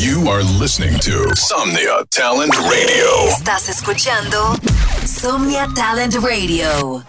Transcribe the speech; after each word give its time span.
You 0.00 0.30
are 0.30 0.42
listening 0.42 0.98
to 1.00 1.28
Somnia 1.36 2.06
Talent 2.08 2.56
Radio. 2.56 3.28
Estás 3.28 3.68
escuchando 3.68 4.56
Somnia 5.04 5.68
Talent 5.74 6.14
Radio. 6.22 7.04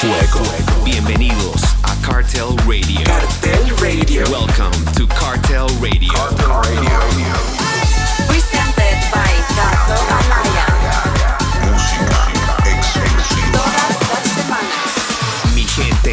Fuego. 0.00 0.44
Bienvenidos 0.84 1.62
a 1.82 1.96
Cartel 2.04 2.54
Radio. 2.68 3.02
Cartel 3.04 3.64
Radio. 3.80 4.22
Welcome 4.30 4.72
to 4.92 5.06
Cartel 5.06 5.66
Radio. 5.80 6.12
Cartel 6.12 6.60
Radio. 6.60 6.98
Presented 8.28 9.00
by 9.10 9.32
Gato 9.56 9.96
Alaya. 10.12 10.66
Música 11.72 12.20
exclusiva. 12.68 13.64
Todas 13.64 13.96
las 14.12 14.24
semanas. 14.34 15.54
Mi 15.54 15.64
gente 15.64 16.12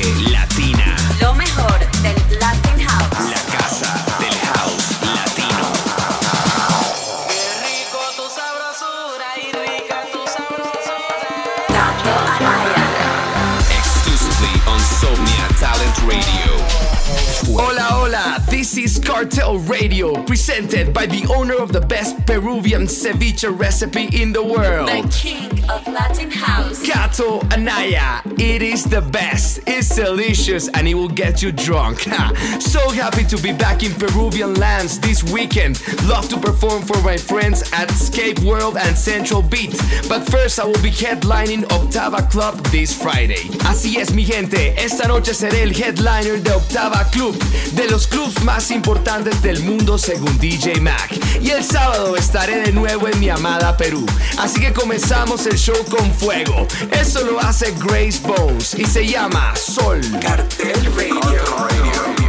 Cartel 19.24 19.58
Radio, 19.60 20.22
presented 20.26 20.94
by 20.94 21.06
the 21.06 21.26
owner 21.34 21.56
of 21.56 21.72
the 21.72 21.80
best 21.80 22.26
Peruvian 22.26 22.88
ceviche 22.88 23.48
recipe 23.58 24.10
in 24.22 24.34
the 24.34 24.44
world. 24.44 24.90
The 24.90 25.18
king 25.18 25.50
of 25.70 25.88
Latin 25.88 26.30
House. 26.30 26.86
Gato 26.86 27.40
Anaya. 27.54 28.22
It 28.38 28.62
is 28.62 28.84
the 28.84 29.00
best. 29.00 29.62
It's 29.66 29.96
delicious 29.96 30.68
and 30.68 30.90
it 30.90 30.96
will 30.96 31.08
get 31.08 31.42
you 31.42 31.54
drunk. 31.54 32.02
So 32.60 32.90
happy 32.90 33.24
to 33.24 33.38
be 33.42 33.54
back 33.54 33.82
in 33.84 33.94
Peruvian 33.94 34.56
lands 34.56 35.00
this 35.00 35.24
weekend. 35.24 35.80
Love 36.04 36.28
to 36.28 36.38
perform 36.38 36.82
for 36.82 37.02
my 37.02 37.16
friends 37.16 37.64
at 37.72 37.90
Escape 37.92 38.40
World 38.40 38.76
and 38.76 38.98
Central 38.98 39.42
Beat. 39.42 39.72
But 40.10 40.30
first 40.30 40.60
I 40.60 40.66
will 40.66 40.84
be 40.84 40.92
headlining 40.92 41.64
Octava 41.70 42.30
Club 42.30 42.56
this 42.72 42.92
Friday. 42.92 43.48
Así 43.70 43.96
es 43.96 44.14
mi 44.14 44.26
gente, 44.26 44.76
esta 44.78 45.08
noche 45.08 45.34
seré 45.34 45.64
el 45.64 45.74
headliner 45.74 46.44
de 46.44 46.52
Octava 46.52 47.10
Club, 47.12 47.38
de 47.76 47.88
los 47.90 48.06
clubs 48.06 48.44
más 48.44 48.70
importantes 48.70 49.13
del 49.22 49.62
mundo 49.62 50.00
según 50.00 50.40
DJ 50.40 50.82
Mac. 50.82 51.20
Y 51.40 51.52
el 51.52 51.64
sábado 51.64 52.16
estaré 52.18 52.62
de 52.62 52.72
nuevo 52.72 53.08
en 53.08 53.20
mi 53.20 53.30
amada 53.30 53.78
Perú. 53.78 54.04
Así 54.40 54.60
que 54.60 54.74
comenzamos 54.74 55.46
el 55.46 55.56
show 55.56 55.78
con 55.88 56.12
fuego. 56.16 56.66
Esto 56.92 57.24
lo 57.24 57.40
hace 57.40 57.76
Grace 57.78 58.20
Bones 58.24 58.74
y 58.74 58.86
se 58.86 59.06
llama 59.06 59.56
Sol. 59.56 60.02
Cartel 60.20 60.92
Radio. 60.96 62.23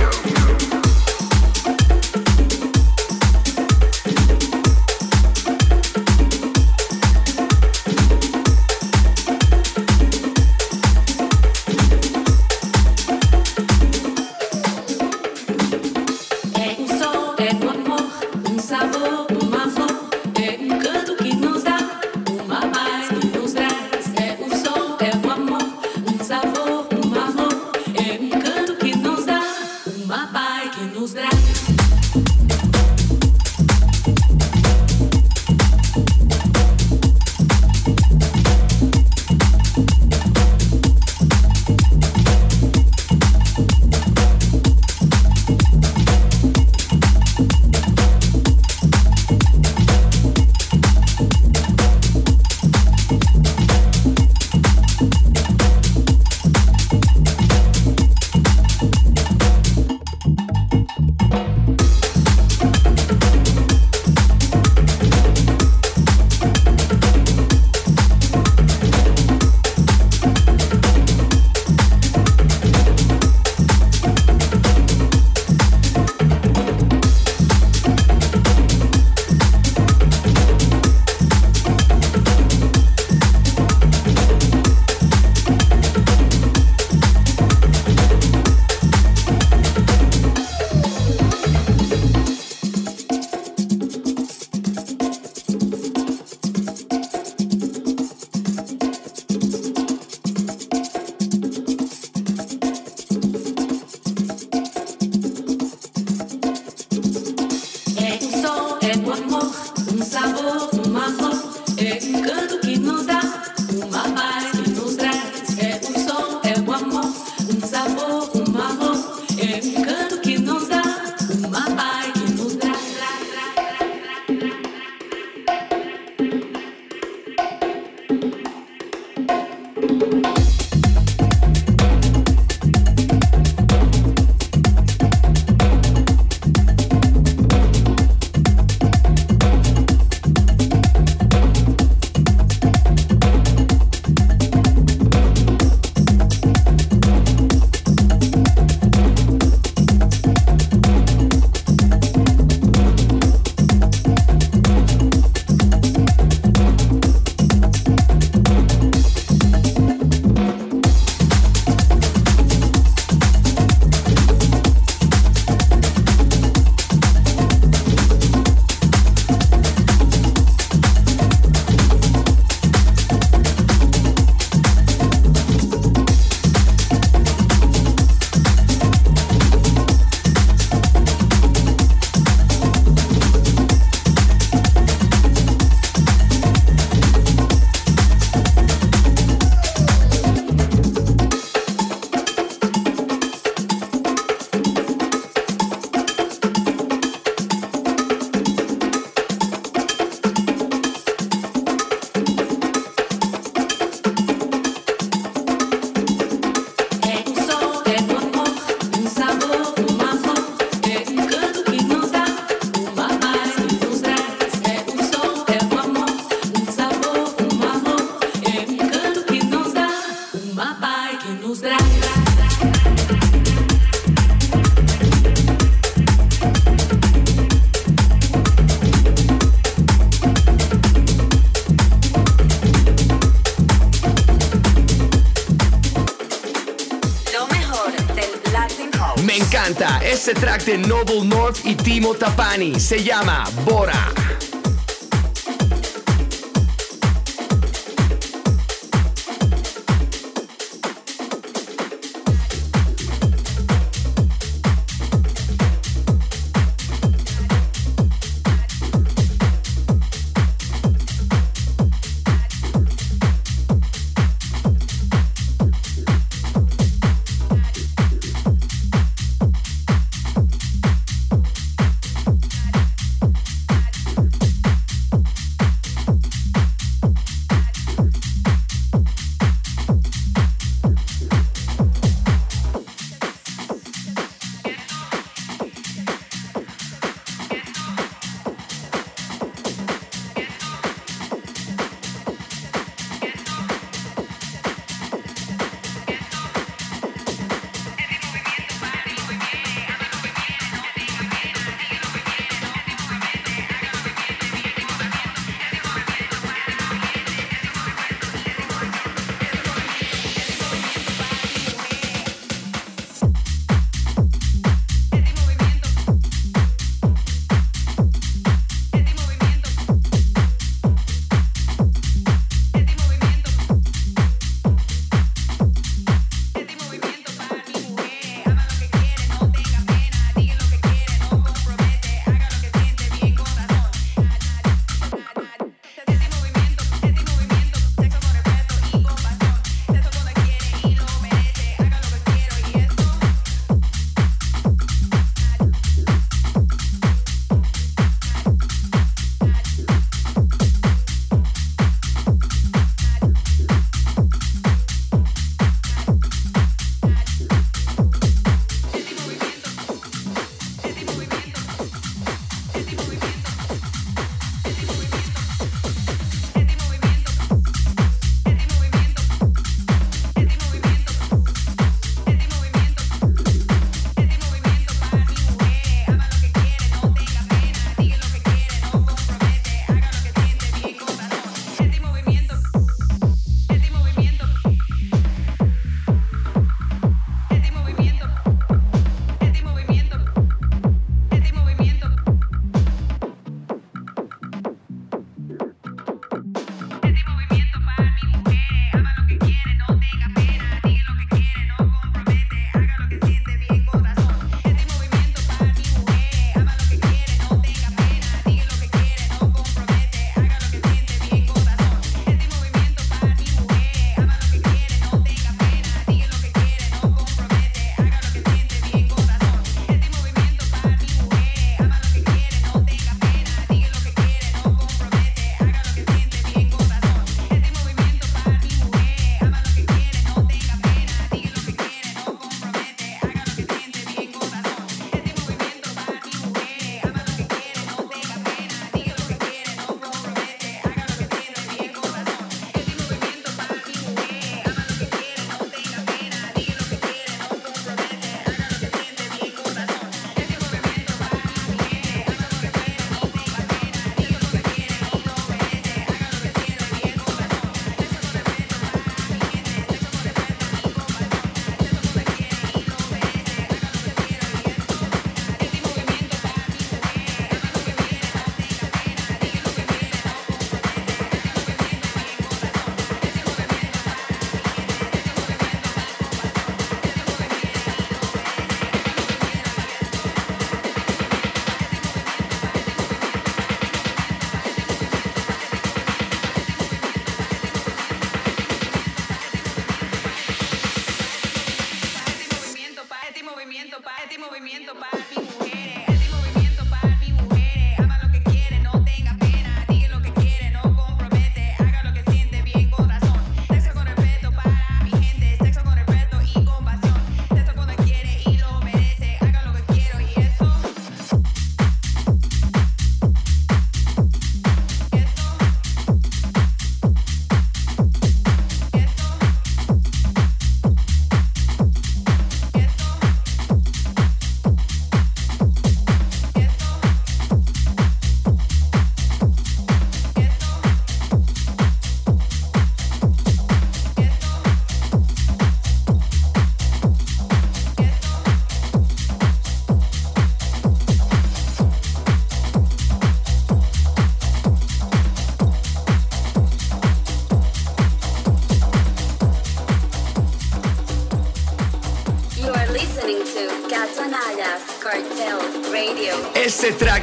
Timo 242.04 242.14
Tapani 242.16 242.78
se 242.78 243.02
llama 243.02 243.48
Bora. 243.64 244.03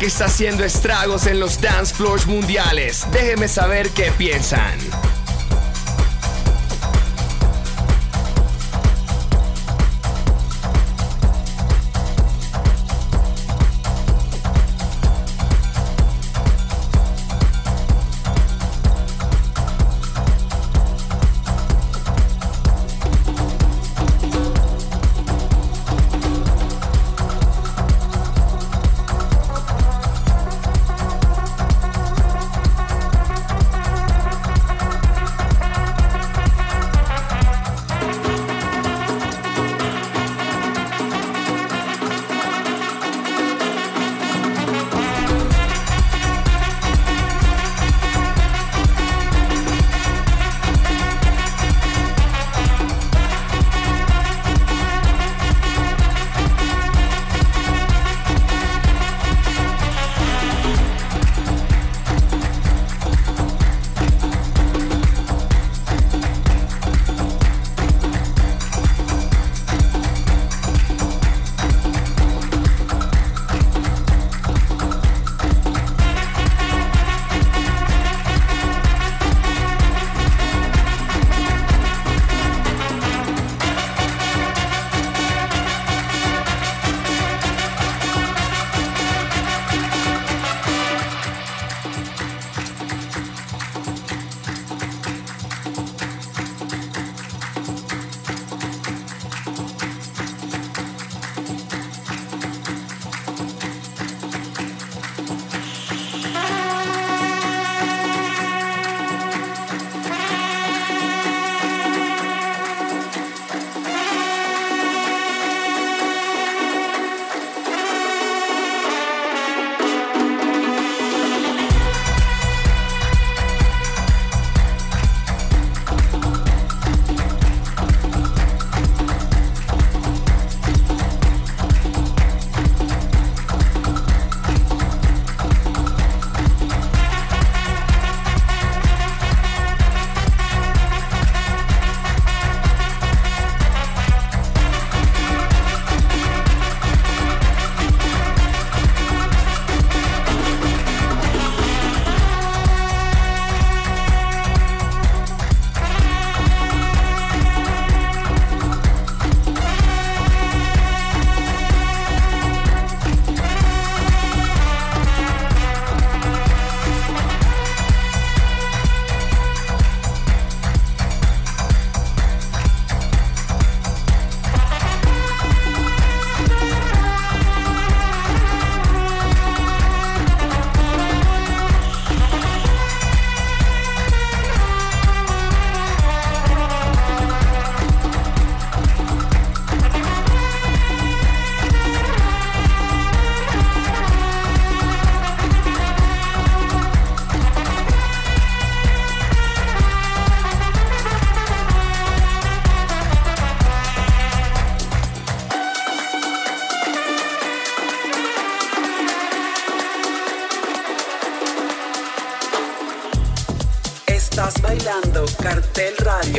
Track 0.01 0.07
está 0.07 0.25
haciendo 0.25 0.63
estragos 0.63 1.27
en 1.27 1.39
los 1.39 1.61
dance 1.61 1.93
floors 1.93 2.25
mundiales. 2.25 3.05
Déjenme 3.11 3.47
saber 3.47 3.89
qué 3.91 4.11
piensan. 4.11 4.79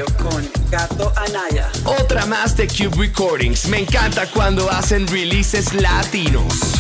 Con 0.01 0.49
Gato 0.71 1.13
Anaya. 1.17 1.69
Otra 1.85 2.25
más 2.25 2.57
de 2.57 2.67
Cube 2.67 2.97
Recordings. 2.97 3.67
Me 3.69 3.81
encanta 3.81 4.27
cuando 4.31 4.71
hacen 4.71 5.07
releases 5.07 5.75
latinos. 5.75 6.72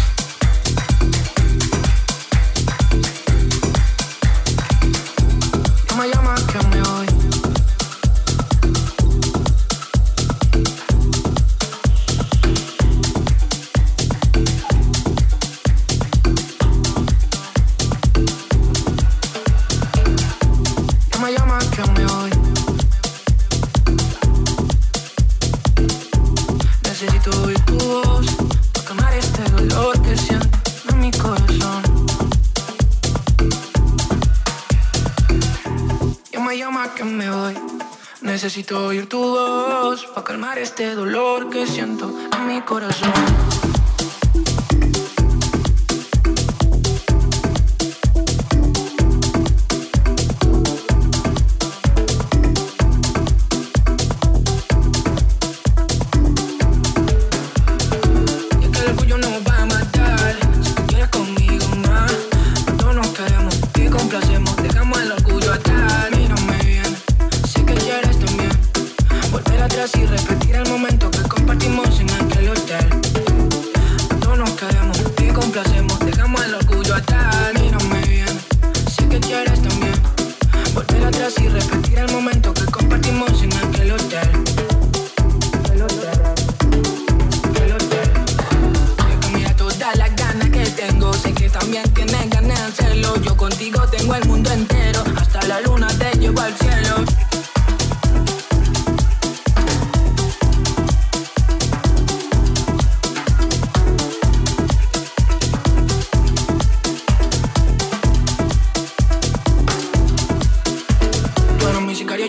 Que 36.94 37.02
me. 37.02 37.26
Necesito 38.20 38.86
oír 38.86 39.08
tu 39.08 39.18
voz 39.18 40.06
para 40.06 40.22
calmar 40.22 40.58
este 40.58 40.94
dolor 40.94 41.50
que 41.50 41.66
siento 41.66 42.14
en 42.36 42.46
mi 42.46 42.60
corazón. 42.60 43.12
Al 96.42 96.56
cielo. 96.56 97.04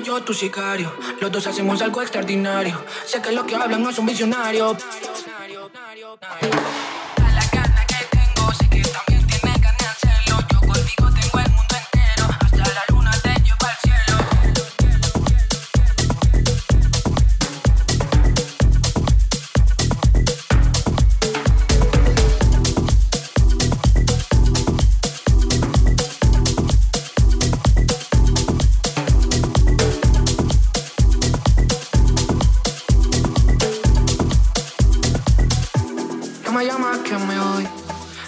Yo 0.03 0.21
tu 0.21 0.33
sicario. 0.33 0.91
Los 1.21 1.31
dos 1.31 1.47
hacemos 1.47 1.81
algo 1.81 2.01
extraordinario. 2.01 2.83
Sé 3.05 3.21
que 3.21 3.31
lo 3.31 3.45
que 3.45 3.55
hablan 3.55 3.81
no 3.81 3.89
es 3.89 3.97
un 3.99 4.05
visionario. 4.05 4.75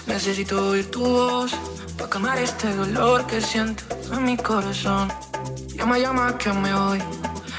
Necesito 0.06 0.68
oír 0.68 0.90
tu 0.90 1.00
voz 1.00 1.52
para 1.96 2.10
calmar 2.10 2.38
este 2.38 2.74
dolor 2.74 3.26
que 3.26 3.40
siento 3.40 3.82
en 4.12 4.24
mi 4.24 4.36
corazón. 4.36 5.12
Llama, 5.74 5.98
llama 5.98 6.38
que 6.38 6.52
me 6.52 6.72
voy. 6.72 7.02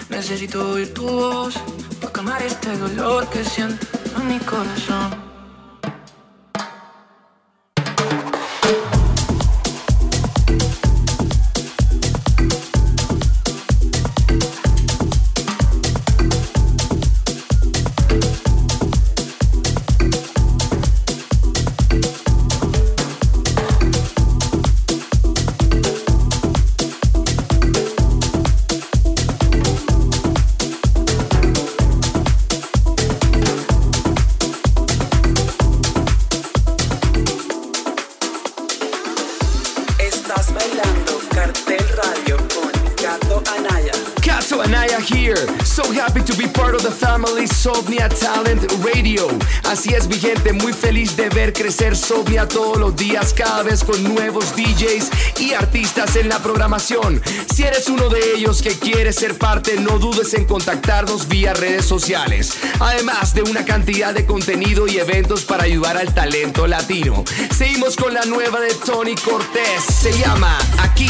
Necesito 0.09 0.71
oír 0.71 0.93
tu 0.93 1.07
voz 1.07 1.55
para 1.99 2.13
calmar 2.13 2.41
este 2.41 2.77
dolor 2.77 3.27
que 3.29 3.43
siento 3.43 3.85
en 4.17 4.27
mi 4.27 4.39
corazón. 4.39 5.26
Talent 48.33 48.69
Radio. 48.83 49.25
Así 49.63 49.93
es, 49.93 50.09
mi 50.09 50.19
gente, 50.19 50.51
muy 50.51 50.73
feliz 50.73 51.15
de 51.15 51.29
ver 51.29 51.53
crecer 51.53 51.95
Sovnia 51.95 52.45
todos 52.45 52.75
los 52.77 52.93
días, 52.93 53.33
cada 53.33 53.63
vez 53.63 53.85
con 53.85 54.03
nuevos 54.03 54.53
DJs 54.53 55.39
y 55.39 55.53
artistas 55.53 56.13
en 56.17 56.27
la 56.27 56.39
programación. 56.39 57.21
Si 57.53 57.63
eres 57.63 57.87
uno 57.87 58.09
de 58.09 58.33
ellos 58.35 58.61
que 58.61 58.71
quiere 58.71 59.13
ser 59.13 59.37
parte, 59.37 59.79
no 59.79 59.97
dudes 59.97 60.33
en 60.33 60.43
contactarnos 60.43 61.29
vía 61.29 61.53
redes 61.53 61.85
sociales. 61.85 62.51
Además 62.81 63.33
de 63.33 63.43
una 63.43 63.63
cantidad 63.63 64.13
de 64.13 64.25
contenido 64.25 64.87
y 64.87 64.97
eventos 64.97 65.45
para 65.45 65.63
ayudar 65.63 65.95
al 65.95 66.13
talento 66.13 66.67
latino. 66.67 67.23
Seguimos 67.55 67.95
con 67.95 68.13
la 68.13 68.25
nueva 68.25 68.59
de 68.59 68.73
Tony 68.73 69.15
Cortés. 69.15 69.85
Se 70.01 70.11
llama 70.19 70.57
Aquí. 70.79 71.09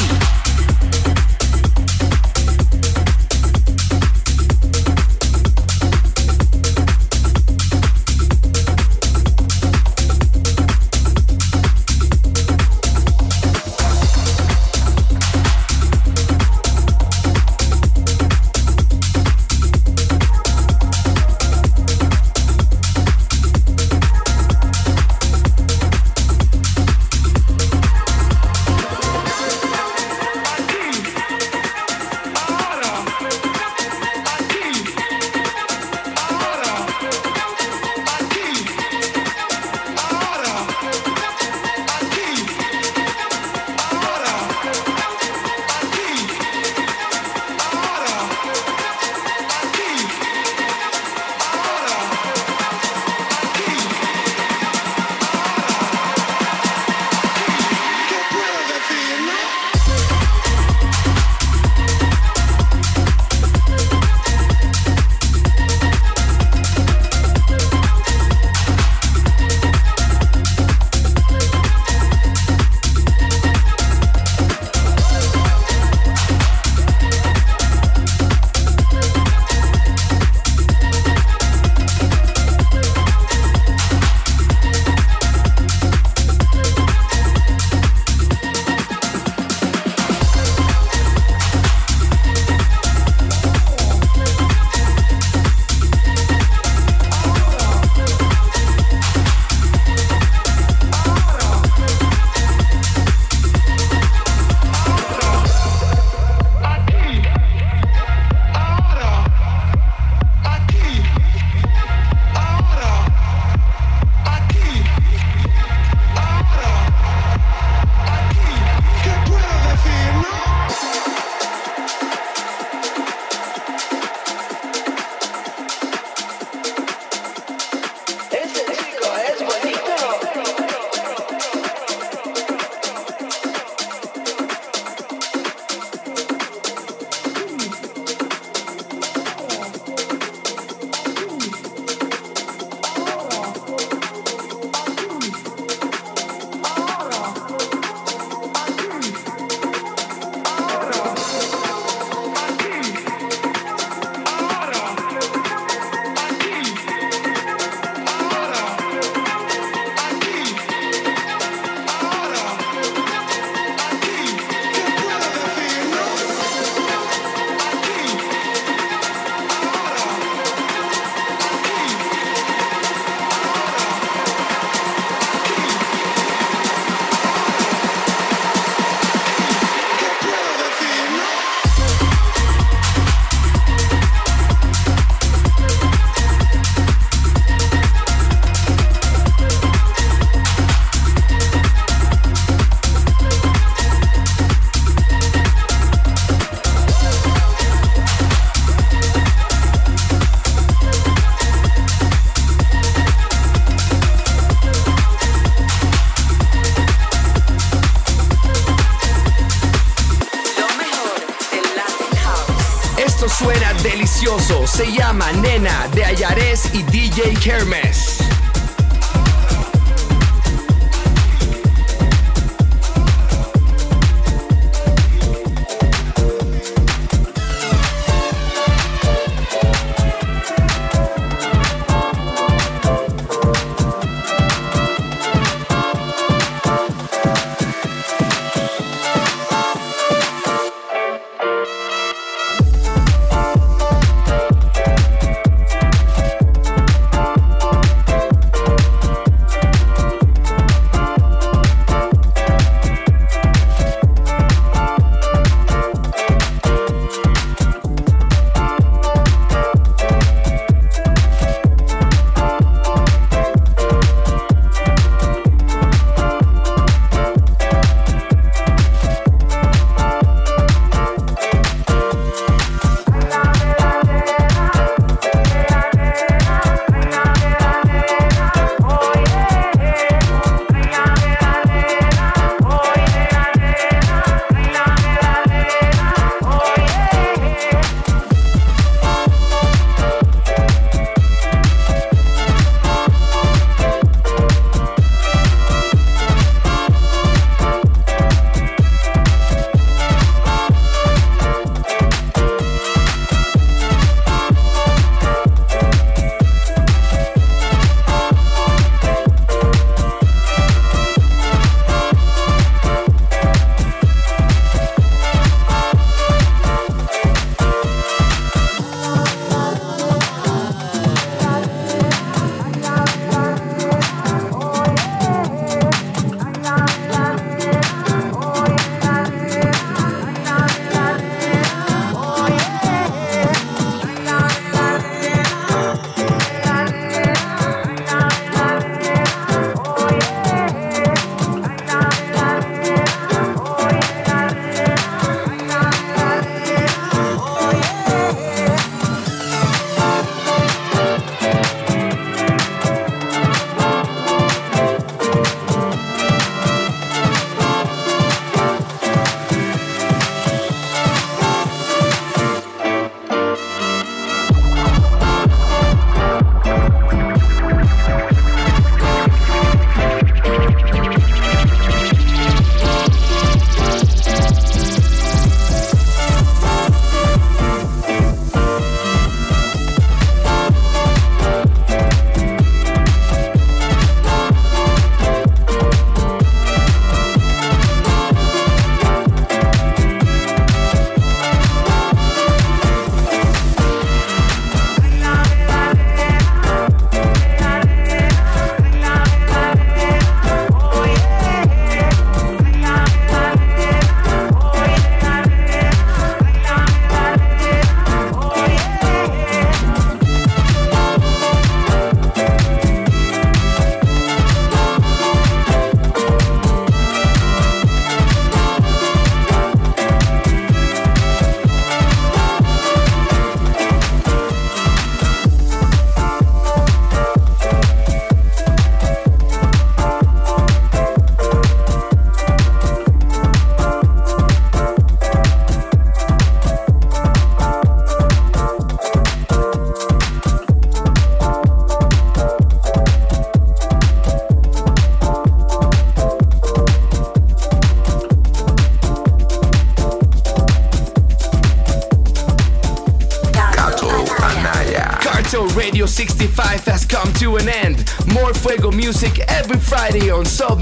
Se 214.65 214.91
llama 214.91 215.31
Nena 215.31 215.87
de 215.95 216.03
Ayares 216.03 216.69
y 216.73 216.83
DJ 216.83 217.33
Kermes. 217.41 218.16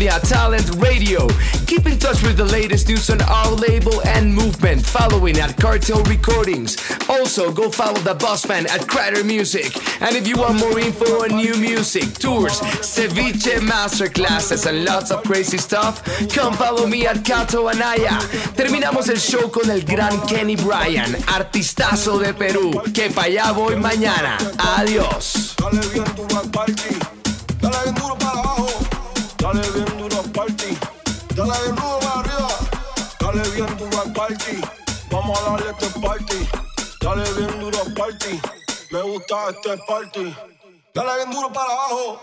Somnia 0.05 0.21
Talent 0.21 0.69
Radio. 0.81 1.27
Keep 1.65 1.87
in 1.87 1.97
touch 1.97 2.21
with 2.21 2.37
the 2.37 2.45
latest 2.45 2.87
news 2.87 3.09
on 3.09 3.21
our 3.21 3.51
label 3.51 4.01
and 4.05 4.33
movement 4.33 4.85
following 4.85 5.39
at 5.39 5.57
Cartel 5.57 6.03
Recordings. 6.03 6.77
Also, 7.09 7.51
go 7.51 7.71
follow 7.71 7.99
the 8.01 8.13
boss 8.13 8.47
man 8.47 8.67
at 8.67 8.87
Crider 8.87 9.23
Music. 9.23 9.75
And 10.01 10.15
if 10.15 10.27
you 10.27 10.37
want 10.37 10.59
more 10.59 10.79
info 10.79 11.23
on 11.23 11.35
new 11.35 11.55
music, 11.55 12.13
tours, 12.13 12.59
ceviche 12.81 13.59
masterclasses, 13.61 14.67
and 14.67 14.85
lots 14.85 15.11
of 15.11 15.23
crazy 15.23 15.57
stuff, 15.57 16.03
come 16.33 16.53
follow 16.53 16.85
me 16.85 17.07
at 17.07 17.25
Cato 17.25 17.67
Anaya. 17.67 18.19
Terminamos 18.55 19.09
el 19.09 19.17
show 19.17 19.49
con 19.49 19.69
el 19.71 19.81
gran 19.81 20.21
Kenny 20.27 20.55
Bryan, 20.55 21.15
artistazo 21.27 22.19
de 22.19 22.33
Perú. 22.33 22.71
Que 22.93 23.09
pa' 23.09 23.23
allá 23.23 23.51
voy 23.53 23.75
mañana. 23.75 24.37
Adiós. 24.77 25.55
Vamos 35.11 35.39
a 35.39 35.51
darle 35.51 35.71
este 35.71 35.99
party, 35.99 36.49
dale 36.99 37.31
bien 37.33 37.59
duro 37.59 37.77
party, 37.95 38.41
me 38.91 39.01
gusta 39.01 39.49
este 39.49 39.77
party, 39.85 40.35
dale 40.93 41.15
bien 41.17 41.31
duro 41.31 41.53
para 41.53 41.71
abajo, 41.71 42.19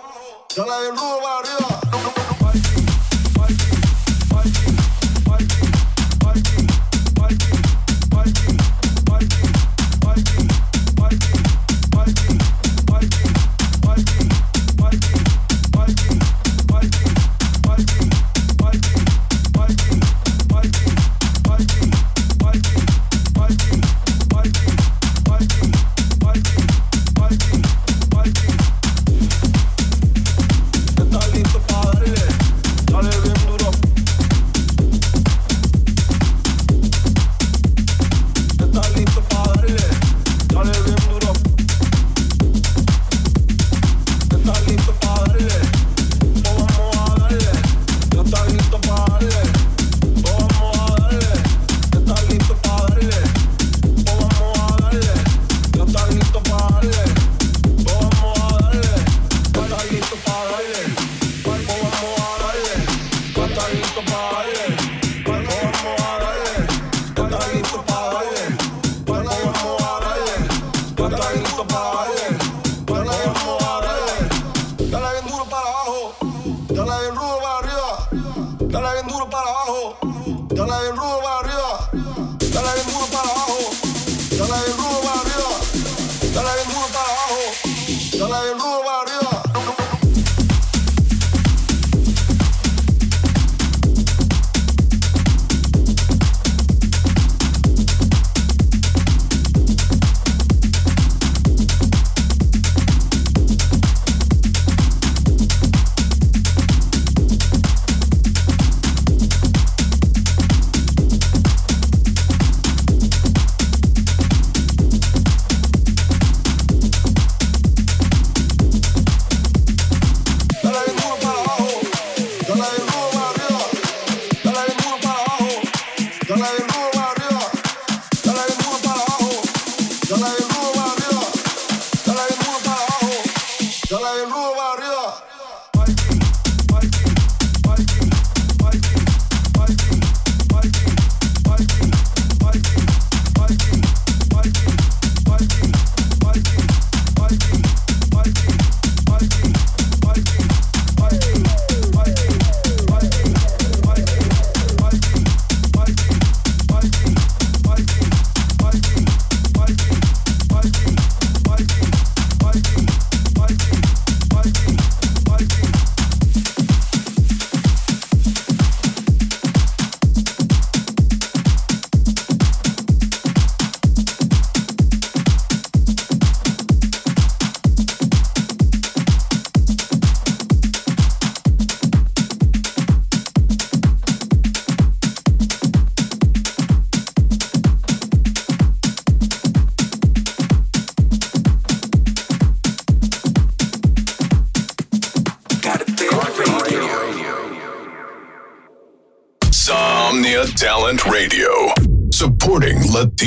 dale 0.57 0.83
bien 0.83 0.97
duro 0.97 1.21
para 1.23 1.39
arriba. 1.39 2.32